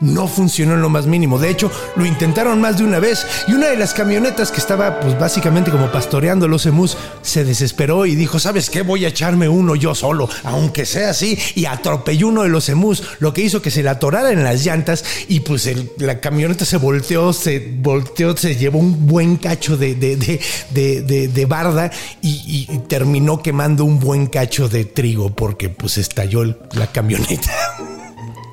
no 0.01 0.27
funcionó 0.27 0.73
en 0.73 0.81
lo 0.81 0.89
más 0.89 1.05
mínimo. 1.05 1.39
De 1.39 1.49
hecho, 1.49 1.71
lo 1.95 2.05
intentaron 2.05 2.59
más 2.61 2.77
de 2.77 2.83
una 2.83 2.99
vez 2.99 3.25
y 3.47 3.53
una 3.53 3.67
de 3.67 3.77
las 3.77 3.93
camionetas 3.93 4.51
que 4.51 4.59
estaba 4.59 4.99
pues 4.99 5.17
básicamente 5.19 5.71
como 5.71 5.91
pastoreando 5.91 6.47
los 6.47 6.65
emus 6.65 6.97
se 7.21 7.43
desesperó 7.43 8.05
y 8.05 8.15
dijo, 8.15 8.39
¿sabes 8.39 8.69
qué? 8.69 8.81
Voy 8.81 9.05
a 9.05 9.09
echarme 9.09 9.47
uno 9.47 9.75
yo 9.75 9.95
solo, 9.95 10.29
aunque 10.43 10.85
sea 10.85 11.11
así, 11.11 11.37
y 11.55 11.65
atropelló 11.65 12.27
uno 12.27 12.43
de 12.43 12.49
los 12.49 12.69
emus, 12.69 13.03
lo 13.19 13.33
que 13.33 13.41
hizo 13.41 13.61
que 13.61 13.71
se 13.71 13.83
le 13.83 13.89
atorara 13.89 14.31
en 14.31 14.43
las 14.43 14.65
llantas 14.65 15.03
y 15.27 15.41
pues 15.41 15.69
la 15.97 16.19
camioneta 16.19 16.65
se 16.65 16.77
volteó, 16.77 17.33
se 17.33 17.73
volteó, 17.79 18.35
se 18.35 18.55
llevó 18.55 18.79
un 18.79 19.07
buen 19.07 19.37
cacho 19.37 19.77
de, 19.77 19.95
de, 19.95 21.45
barda 21.45 21.91
y, 22.21 22.67
y 22.71 22.79
terminó 22.87 23.41
quemando 23.41 23.85
un 23.85 23.99
buen 23.99 24.27
cacho 24.27 24.69
de 24.69 24.85
trigo 24.85 25.29
porque 25.35 25.69
pues 25.69 25.97
estalló 25.97 26.43
la 26.43 26.91
camioneta. 26.91 27.51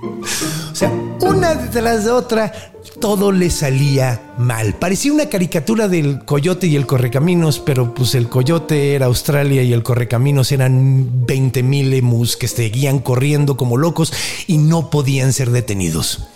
Una 1.40 1.54
detrás 1.54 2.04
de 2.04 2.10
otra, 2.10 2.52
todo 3.00 3.32
le 3.32 3.48
salía 3.48 4.34
mal. 4.36 4.74
Parecía 4.74 5.10
una 5.10 5.30
caricatura 5.30 5.88
del 5.88 6.22
coyote 6.26 6.66
y 6.66 6.76
el 6.76 6.84
correcaminos, 6.84 7.60
pero 7.60 7.94
pues 7.94 8.14
el 8.14 8.28
coyote 8.28 8.94
era 8.94 9.06
Australia 9.06 9.62
y 9.62 9.72
el 9.72 9.82
correcaminos 9.82 10.52
eran 10.52 11.24
20 11.24 11.62
mil 11.62 11.94
emus 11.94 12.36
que 12.36 12.46
seguían 12.46 12.98
corriendo 12.98 13.56
como 13.56 13.78
locos 13.78 14.12
y 14.48 14.58
no 14.58 14.90
podían 14.90 15.32
ser 15.32 15.50
detenidos. 15.50 16.26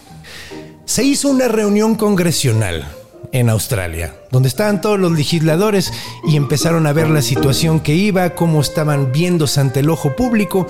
Se 0.87 1.05
hizo 1.05 1.29
una 1.29 1.49
reunión 1.49 1.97
congresional 1.97 2.91
en 3.31 3.51
Australia, 3.51 4.15
donde 4.31 4.49
estaban 4.49 4.81
todos 4.81 4.99
los 4.99 5.13
legisladores 5.13 5.93
y 6.27 6.37
empezaron 6.37 6.87
a 6.87 6.95
ver 6.95 7.11
la 7.11 7.21
situación 7.21 7.81
que 7.81 7.95
iba, 7.95 8.35
cómo 8.35 8.63
estaban 8.63 9.13
viéndose 9.13 9.61
ante 9.61 9.81
el 9.81 9.91
ojo 9.91 10.17
público 10.17 10.67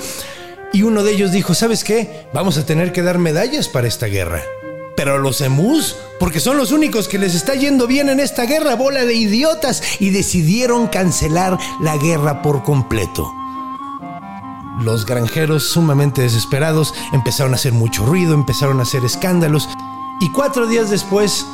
y 0.74 0.82
uno 0.82 1.04
de 1.04 1.12
ellos 1.12 1.30
dijo, 1.30 1.54
¿sabes 1.54 1.84
qué? 1.84 2.26
Vamos 2.34 2.58
a 2.58 2.66
tener 2.66 2.92
que 2.92 3.02
dar 3.02 3.18
medallas 3.18 3.68
para 3.68 3.86
esta 3.86 4.06
guerra. 4.06 4.42
Pero 4.96 5.18
los 5.18 5.40
emus, 5.40 5.94
porque 6.18 6.40
son 6.40 6.56
los 6.56 6.72
únicos 6.72 7.06
que 7.06 7.16
les 7.16 7.36
está 7.36 7.54
yendo 7.54 7.86
bien 7.86 8.08
en 8.08 8.18
esta 8.18 8.44
guerra, 8.44 8.74
bola 8.74 9.04
de 9.04 9.14
idiotas, 9.14 10.00
y 10.00 10.10
decidieron 10.10 10.88
cancelar 10.88 11.58
la 11.80 11.96
guerra 11.96 12.42
por 12.42 12.64
completo. 12.64 13.32
Los 14.82 15.06
granjeros, 15.06 15.62
sumamente 15.62 16.22
desesperados, 16.22 16.92
empezaron 17.12 17.52
a 17.52 17.56
hacer 17.56 17.72
mucho 17.72 18.04
ruido, 18.04 18.34
empezaron 18.34 18.80
a 18.80 18.82
hacer 18.82 19.04
escándalos, 19.04 19.68
y 20.20 20.28
cuatro 20.32 20.66
días 20.66 20.90
después, 20.90 21.46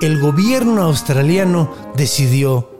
el 0.00 0.20
gobierno 0.20 0.82
australiano 0.82 1.74
decidió, 1.96 2.70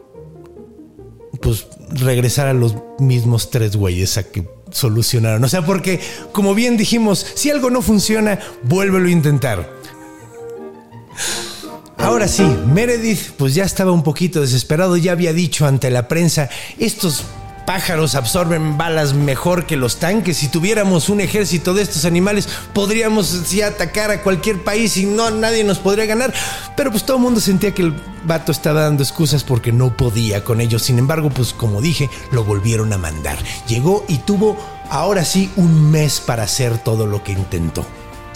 pues, 1.43 1.67
regresar 1.91 2.47
a 2.47 2.55
los 2.55 2.77
mismos 3.01 3.51
tres 3.51 3.75
güeyes 3.75 4.17
a 4.17 4.23
que 4.23 4.58
solucionaron. 4.71 5.43
O 5.45 5.49
sea, 5.49 5.65
porque 5.65 6.01
como 6.33 6.55
bien 6.55 6.77
dijimos, 6.77 7.25
si 7.35 7.51
algo 7.51 7.71
no 7.71 7.83
funciona, 7.83 8.39
vuélvelo 8.63 9.09
a 9.09 9.13
intentar. 9.13 9.79
Ahora 11.99 12.29
sí, 12.29 12.45
Meredith 12.67 13.33
pues 13.37 13.55
ya 13.55 13.65
estaba 13.65 13.93
un 13.93 14.03
poquito 14.03 14.41
desesperado, 14.41 14.97
ya 14.97 15.13
había 15.13 15.33
dicho 15.33 15.67
ante 15.67 15.91
la 15.91 16.07
prensa, 16.09 16.49
estos 16.79 17.25
pájaros 17.69 18.15
absorben 18.15 18.79
balas 18.79 19.13
mejor 19.13 19.67
que 19.67 19.77
los 19.77 19.99
tanques. 19.99 20.39
Si 20.39 20.49
tuviéramos 20.49 21.11
un 21.11 21.21
ejército 21.21 21.75
de 21.75 21.83
estos 21.83 22.07
animales, 22.07 22.49
podríamos 22.73 23.27
sí, 23.27 23.61
atacar 23.61 24.11
a 24.11 24.23
cualquier 24.23 24.65
país 24.65 24.97
y 24.97 25.05
no 25.05 25.31
nadie 25.31 25.65
nos 25.65 25.79
podría 25.79 26.07
ganar. 26.07 26.33
Pero 26.79 26.91
pues 26.91 27.05
todo 27.05 27.19
el 27.19 27.25
mundo 27.25 27.43
sentía 27.43 27.75
que 27.75 27.83
el 27.83 27.95
vato 28.25 28.53
estaba 28.53 28.81
dando 28.81 29.03
excusas 29.03 29.45
porque 29.45 29.71
no 29.71 29.95
podía 29.95 30.43
con 30.45 30.63
ellos. 30.63 30.81
Sin 30.81 30.99
embargo, 30.99 31.29
pues 31.29 31.53
como 31.53 31.83
dije, 31.83 32.09
lo 32.33 32.43
volvieron 32.43 32.91
a 32.95 32.97
mandar. 32.97 33.37
Llegó 33.67 34.03
y 34.09 34.17
tuvo 34.17 34.57
ahora 34.89 35.27
sí 35.27 35.51
un 35.57 35.91
mes 35.91 36.21
para 36.21 36.45
hacer 36.45 36.79
todo 36.79 37.07
lo 37.07 37.23
que 37.23 37.33
intentó. 37.33 37.85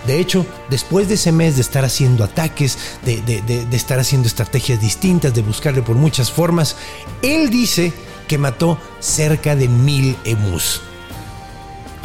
De 0.06 0.20
hecho, 0.20 0.44
después 0.68 1.08
de 1.08 1.14
ese 1.14 1.32
mes 1.32 1.54
de 1.54 1.62
estar 1.62 1.86
haciendo 1.86 2.22
ataques, 2.22 2.76
de, 3.02 3.64
estar 3.72 3.98
haciendo 3.98 4.28
estrategias 4.28 4.78
distintas, 4.78 5.32
de 5.32 5.40
buscarle 5.40 5.80
por 5.80 5.96
muchas 5.96 6.30
formas, 6.30 6.76
él 7.22 7.48
dice 7.48 7.94
que 8.26 8.38
mató 8.38 8.78
cerca 9.00 9.56
de 9.56 9.68
mil 9.68 10.16
emus. 10.24 10.82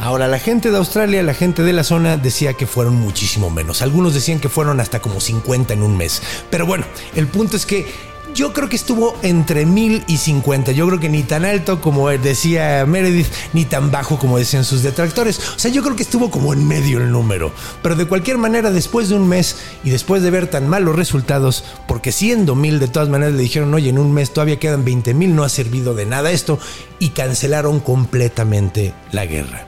Ahora, 0.00 0.28
la 0.28 0.38
gente 0.38 0.70
de 0.70 0.76
Australia, 0.76 1.24
la 1.24 1.34
gente 1.34 1.64
de 1.64 1.72
la 1.72 1.82
zona 1.82 2.16
decía 2.16 2.54
que 2.54 2.68
fueron 2.68 2.94
muchísimo 2.94 3.50
menos. 3.50 3.82
Algunos 3.82 4.14
decían 4.14 4.38
que 4.38 4.48
fueron 4.48 4.78
hasta 4.78 5.00
como 5.00 5.20
50 5.20 5.74
en 5.74 5.82
un 5.82 5.96
mes. 5.96 6.22
Pero 6.50 6.66
bueno, 6.66 6.84
el 7.16 7.26
punto 7.26 7.56
es 7.56 7.66
que 7.66 7.86
yo 8.34 8.52
creo 8.52 8.68
que 8.68 8.76
estuvo 8.76 9.16
entre 9.22 9.66
mil 9.66 10.04
y 10.06 10.18
cincuenta. 10.18 10.72
Yo 10.72 10.86
creo 10.86 11.00
que 11.00 11.08
ni 11.08 11.22
tan 11.22 11.44
alto 11.44 11.80
como 11.80 12.08
decía 12.08 12.84
Meredith, 12.86 13.28
ni 13.52 13.64
tan 13.64 13.90
bajo 13.90 14.18
como 14.18 14.38
decían 14.38 14.64
sus 14.64 14.82
detractores. 14.82 15.38
O 15.56 15.58
sea, 15.58 15.70
yo 15.70 15.82
creo 15.82 15.96
que 15.96 16.02
estuvo 16.02 16.30
como 16.30 16.52
en 16.52 16.66
medio 16.66 16.98
el 16.98 17.10
número. 17.10 17.52
Pero 17.82 17.96
de 17.96 18.06
cualquier 18.06 18.38
manera, 18.38 18.70
después 18.70 19.08
de 19.08 19.16
un 19.16 19.28
mes 19.28 19.56
y 19.84 19.90
después 19.90 20.22
de 20.22 20.30
ver 20.30 20.48
tan 20.48 20.68
malos 20.68 20.96
resultados, 20.96 21.64
porque 21.86 22.12
siendo 22.12 22.54
mil 22.54 22.78
de 22.78 22.88
todas 22.88 23.08
maneras 23.08 23.34
le 23.34 23.42
dijeron, 23.42 23.72
oye, 23.74 23.90
en 23.90 23.98
un 23.98 24.12
mes 24.12 24.32
todavía 24.32 24.58
quedan 24.58 24.84
20 24.84 25.14
mil, 25.14 25.34
no 25.34 25.44
ha 25.44 25.48
servido 25.48 25.94
de 25.94 26.06
nada 26.06 26.30
esto, 26.30 26.58
y 26.98 27.10
cancelaron 27.10 27.80
completamente 27.80 28.92
la 29.12 29.26
guerra. 29.26 29.66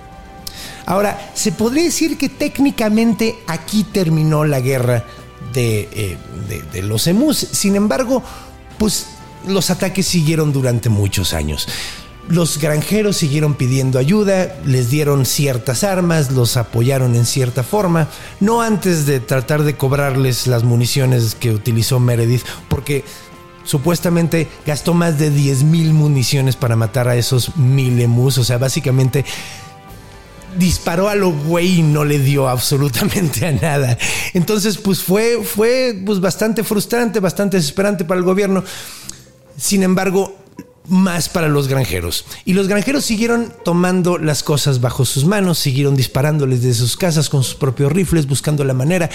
Ahora, 0.87 1.31
se 1.35 1.53
podría 1.53 1.85
decir 1.85 2.19
que 2.19 2.29
técnicamente 2.29 3.39
aquí 3.47 3.85
terminó 3.85 4.45
la 4.45 4.61
guerra 4.61 5.05
de, 5.53 5.89
eh, 5.93 6.83
los 6.83 7.07
emus. 7.07 7.37
Sin 7.39 7.77
embargo, 7.77 8.23
pues 8.81 9.09
los 9.47 9.69
ataques 9.71 10.07
siguieron 10.07 10.55
durante 10.55 10.89
muchos 10.89 11.35
años. 11.35 11.69
Los 12.31 12.59
granjeros 12.59 13.19
siguieron 13.19 13.53
pidiendo 13.53 13.99
ayuda, 13.99 14.57
les 14.65 14.89
dieron 14.89 15.27
ciertas 15.27 15.85
armas, 15.85 16.31
los 16.31 16.57
apoyaron 16.57 17.15
en 17.15 17.27
cierta 17.27 17.63
forma, 17.63 18.09
no 18.41 18.63
antes 18.63 19.05
de 19.05 19.21
tratar 19.21 19.65
de 19.65 19.77
cobrarles 19.77 20.47
las 20.47 20.65
municiones 20.65 21.35
que 21.35 21.51
utilizó 21.51 22.01
Meredith, 22.01 22.43
porque 22.69 23.05
supuestamente 23.65 24.49
gastó 24.65 24.95
más 24.95 25.19
de 25.19 25.29
10 25.29 25.65
mil 25.65 25.93
municiones 25.93 26.57
para 26.57 26.75
matar 26.75 27.07
a 27.07 27.17
esos 27.17 27.59
mil 27.59 28.01
emus, 28.01 28.39
o 28.39 28.45
sea, 28.45 28.57
básicamente 28.57 29.27
disparó 30.59 31.09
a 31.09 31.15
lo 31.15 31.33
güey 31.33 31.79
y 31.79 31.83
no 31.83 32.05
le 32.05 32.19
dio 32.19 32.49
absolutamente 32.49 33.47
a 33.47 33.53
nada. 33.53 33.99
Entonces, 34.35 34.79
pues 34.79 35.03
fue, 35.03 35.43
fue 35.43 36.01
pues, 36.05 36.21
bastante 36.21 36.65
frustrante, 36.65 37.21
bastante 37.21 37.57
desesperante 37.57 38.05
para 38.05 38.19
el 38.19 38.25
gobierno. 38.25 38.65
Sin 39.57 39.83
embargo, 39.83 40.37
más 40.89 41.29
para 41.29 41.49
los 41.49 41.69
granjeros. 41.69 42.25
Y 42.45 42.53
los 42.53 42.69
granjeros 42.69 43.05
siguieron 43.05 43.53
tomando 43.65 44.19
las 44.19 44.43
cosas 44.43 44.81
bajo 44.81 45.05
sus 45.05 45.25
manos, 45.25 45.59
siguieron 45.59 45.95
disparándoles 45.97 46.63
desde 46.63 46.81
sus 46.81 46.97
casas 46.97 47.29
con 47.29 47.45
sus 47.45 47.55
propios 47.55 47.93
rifles, 47.93 48.27
buscando 48.27 48.65
la 48.65 48.75
manera. 48.75 49.09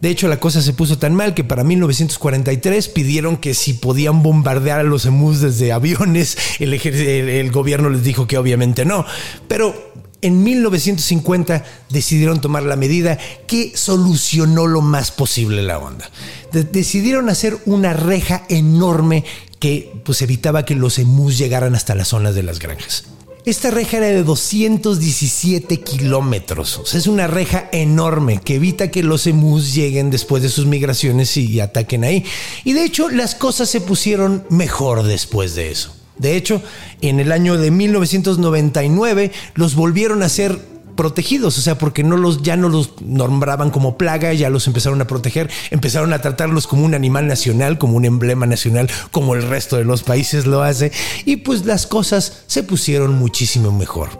De 0.00 0.10
hecho, 0.10 0.28
la 0.28 0.38
cosa 0.38 0.60
se 0.60 0.74
puso 0.74 0.98
tan 0.98 1.14
mal 1.14 1.34
que 1.34 1.44
para 1.44 1.64
1943 1.64 2.88
pidieron 2.88 3.36
que 3.36 3.54
si 3.54 3.72
podían 3.74 4.22
bombardear 4.22 4.80
a 4.80 4.82
los 4.82 5.06
emus 5.06 5.40
desde 5.40 5.72
aviones, 5.72 6.36
el, 6.58 6.74
el 6.74 7.50
gobierno 7.50 7.88
les 7.88 8.02
dijo 8.02 8.26
que 8.26 8.36
obviamente 8.36 8.84
no. 8.84 9.06
Pero 9.48 9.94
en 10.24 10.42
1950 10.42 11.64
decidieron 11.90 12.40
tomar 12.40 12.62
la 12.62 12.76
medida 12.76 13.18
que 13.46 13.76
solucionó 13.76 14.66
lo 14.66 14.80
más 14.80 15.10
posible 15.10 15.62
la 15.62 15.78
onda. 15.78 16.10
De 16.50 16.64
decidieron 16.64 17.28
hacer 17.28 17.58
una 17.66 17.92
reja 17.92 18.44
enorme 18.48 19.24
que 19.60 19.92
pues, 20.02 20.22
evitaba 20.22 20.64
que 20.64 20.74
los 20.74 20.98
emus 20.98 21.36
llegaran 21.36 21.74
hasta 21.74 21.94
las 21.94 22.08
zonas 22.08 22.34
de 22.34 22.42
las 22.42 22.58
granjas. 22.58 23.04
Esta 23.44 23.70
reja 23.70 23.98
era 23.98 24.06
de 24.06 24.22
217 24.22 25.80
kilómetros. 25.80 26.78
O 26.78 26.86
sea, 26.86 26.98
es 26.98 27.06
una 27.06 27.26
reja 27.26 27.68
enorme 27.72 28.40
que 28.42 28.54
evita 28.54 28.90
que 28.90 29.02
los 29.02 29.26
emus 29.26 29.74
lleguen 29.74 30.10
después 30.10 30.42
de 30.42 30.48
sus 30.48 30.64
migraciones 30.64 31.36
y 31.36 31.60
ataquen 31.60 32.04
ahí. 32.04 32.24
Y 32.64 32.72
de 32.72 32.84
hecho, 32.84 33.10
las 33.10 33.34
cosas 33.34 33.68
se 33.68 33.82
pusieron 33.82 34.46
mejor 34.48 35.02
después 35.02 35.54
de 35.54 35.70
eso. 35.70 35.94
De 36.18 36.36
hecho, 36.36 36.62
en 37.00 37.20
el 37.20 37.32
año 37.32 37.56
de 37.56 37.70
1999 37.70 39.32
los 39.54 39.74
volvieron 39.74 40.22
a 40.22 40.28
ser 40.28 40.58
protegidos, 40.94 41.58
o 41.58 41.60
sea, 41.60 41.76
porque 41.76 42.04
no 42.04 42.16
los, 42.16 42.42
ya 42.42 42.56
no 42.56 42.68
los 42.68 43.00
nombraban 43.02 43.70
como 43.70 43.98
plaga, 43.98 44.32
ya 44.32 44.50
los 44.50 44.66
empezaron 44.66 45.00
a 45.00 45.06
proteger, 45.06 45.50
empezaron 45.70 46.12
a 46.12 46.20
tratarlos 46.20 46.66
como 46.66 46.84
un 46.84 46.94
animal 46.94 47.26
nacional, 47.26 47.78
como 47.78 47.96
un 47.96 48.04
emblema 48.04 48.46
nacional, 48.46 48.90
como 49.10 49.34
el 49.34 49.42
resto 49.42 49.76
de 49.76 49.84
los 49.84 50.02
países 50.02 50.46
lo 50.46 50.62
hace, 50.62 50.92
y 51.24 51.36
pues 51.36 51.64
las 51.64 51.86
cosas 51.86 52.44
se 52.46 52.62
pusieron 52.62 53.18
muchísimo 53.18 53.72
mejor. 53.72 54.10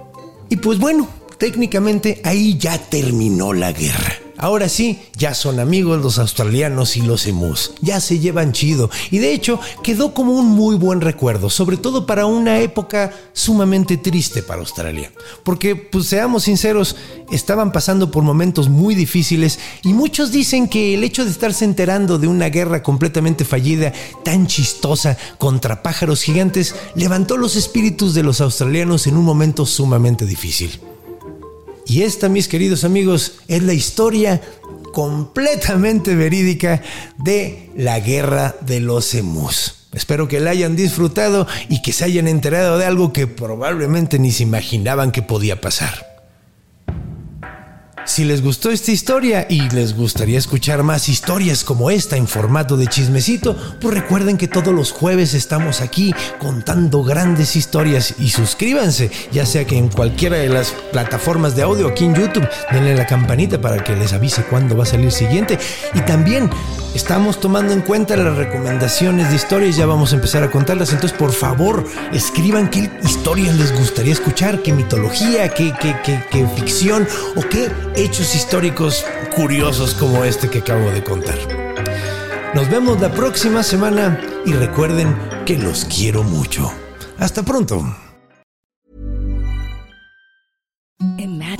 Y 0.50 0.56
pues 0.56 0.78
bueno, 0.78 1.08
técnicamente 1.38 2.20
ahí 2.24 2.58
ya 2.58 2.78
terminó 2.78 3.52
la 3.52 3.72
guerra. 3.72 4.23
Ahora 4.36 4.68
sí, 4.68 5.00
ya 5.16 5.32
son 5.34 5.60
amigos 5.60 6.02
los 6.02 6.18
australianos 6.18 6.96
y 6.96 7.02
los 7.02 7.26
emus. 7.26 7.72
Ya 7.80 8.00
se 8.00 8.18
llevan 8.18 8.52
chido. 8.52 8.90
Y 9.10 9.18
de 9.18 9.32
hecho, 9.32 9.60
quedó 9.82 10.12
como 10.12 10.32
un 10.32 10.46
muy 10.46 10.76
buen 10.76 11.00
recuerdo, 11.00 11.50
sobre 11.50 11.76
todo 11.76 12.04
para 12.04 12.26
una 12.26 12.58
época 12.58 13.12
sumamente 13.32 13.96
triste 13.96 14.42
para 14.42 14.60
Australia. 14.60 15.12
Porque, 15.44 15.76
pues 15.76 16.06
seamos 16.06 16.44
sinceros, 16.44 16.96
estaban 17.30 17.70
pasando 17.72 18.10
por 18.10 18.24
momentos 18.24 18.68
muy 18.68 18.94
difíciles 18.94 19.58
y 19.82 19.92
muchos 19.92 20.32
dicen 20.32 20.68
que 20.68 20.94
el 20.94 21.04
hecho 21.04 21.24
de 21.24 21.30
estarse 21.30 21.64
enterando 21.64 22.18
de 22.18 22.26
una 22.26 22.48
guerra 22.48 22.82
completamente 22.82 23.44
fallida, 23.44 23.92
tan 24.24 24.46
chistosa, 24.46 25.16
contra 25.38 25.82
pájaros 25.82 26.22
gigantes, 26.22 26.74
levantó 26.94 27.36
los 27.36 27.56
espíritus 27.56 28.14
de 28.14 28.22
los 28.22 28.40
australianos 28.40 29.06
en 29.06 29.16
un 29.16 29.24
momento 29.24 29.64
sumamente 29.66 30.26
difícil. 30.26 30.80
Y 31.86 32.02
esta, 32.02 32.28
mis 32.28 32.48
queridos 32.48 32.84
amigos, 32.84 33.40
es 33.48 33.62
la 33.62 33.74
historia 33.74 34.40
completamente 34.92 36.14
verídica 36.14 36.82
de 37.18 37.70
la 37.76 38.00
guerra 38.00 38.56
de 38.60 38.80
los 38.80 39.14
emus. 39.14 39.74
Espero 39.92 40.26
que 40.26 40.40
la 40.40 40.50
hayan 40.50 40.76
disfrutado 40.76 41.46
y 41.68 41.82
que 41.82 41.92
se 41.92 42.04
hayan 42.04 42.26
enterado 42.26 42.78
de 42.78 42.86
algo 42.86 43.12
que 43.12 43.26
probablemente 43.26 44.18
ni 44.18 44.32
se 44.32 44.42
imaginaban 44.42 45.12
que 45.12 45.22
podía 45.22 45.60
pasar. 45.60 46.13
Si 48.06 48.24
les 48.24 48.42
gustó 48.42 48.70
esta 48.70 48.92
historia 48.92 49.46
y 49.48 49.70
les 49.70 49.96
gustaría 49.96 50.38
escuchar 50.38 50.82
más 50.82 51.08
historias 51.08 51.64
como 51.64 51.90
esta 51.90 52.18
en 52.18 52.28
formato 52.28 52.76
de 52.76 52.86
chismecito, 52.86 53.56
pues 53.80 53.94
recuerden 53.94 54.36
que 54.36 54.46
todos 54.46 54.74
los 54.74 54.92
jueves 54.92 55.32
estamos 55.32 55.80
aquí 55.80 56.14
contando 56.38 57.02
grandes 57.02 57.56
historias 57.56 58.14
y 58.18 58.28
suscríbanse, 58.28 59.10
ya 59.32 59.46
sea 59.46 59.66
que 59.66 59.78
en 59.78 59.88
cualquiera 59.88 60.36
de 60.36 60.50
las 60.50 60.72
plataformas 60.92 61.56
de 61.56 61.62
audio 61.62 61.88
aquí 61.88 62.04
en 62.04 62.14
YouTube, 62.14 62.48
denle 62.70 62.94
la 62.94 63.06
campanita 63.06 63.58
para 63.58 63.82
que 63.82 63.96
les 63.96 64.12
avise 64.12 64.44
cuándo 64.44 64.76
va 64.76 64.82
a 64.82 64.86
salir 64.86 65.10
siguiente. 65.10 65.58
Y 65.94 66.00
también 66.00 66.50
estamos 66.94 67.40
tomando 67.40 67.72
en 67.72 67.80
cuenta 67.80 68.16
las 68.16 68.36
recomendaciones 68.36 69.28
de 69.30 69.36
historias, 69.36 69.76
ya 69.76 69.86
vamos 69.86 70.12
a 70.12 70.16
empezar 70.16 70.42
a 70.42 70.50
contarlas, 70.50 70.92
entonces 70.92 71.16
por 71.18 71.32
favor 71.32 71.84
escriban 72.12 72.70
qué 72.70 72.90
historias 73.02 73.56
les 73.56 73.76
gustaría 73.76 74.12
escuchar, 74.12 74.62
qué 74.62 74.72
mitología, 74.72 75.48
qué, 75.48 75.74
qué, 75.80 75.96
qué, 76.04 76.24
qué 76.30 76.46
ficción 76.56 77.06
o 77.36 77.42
qué 77.42 77.70
hechos 77.96 78.34
históricos 78.34 79.04
curiosos 79.34 79.94
como 79.94 80.24
este 80.24 80.48
que 80.48 80.58
acabo 80.60 80.90
de 80.90 81.02
contar. 81.02 81.38
Nos 82.54 82.70
vemos 82.70 83.00
la 83.00 83.10
próxima 83.10 83.62
semana 83.62 84.20
y 84.46 84.52
recuerden 84.52 85.16
que 85.44 85.58
los 85.58 85.84
quiero 85.86 86.22
mucho. 86.22 86.70
Hasta 87.18 87.42
pronto. 87.42 87.84